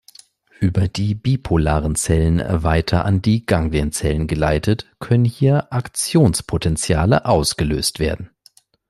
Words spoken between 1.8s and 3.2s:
Zellen weiter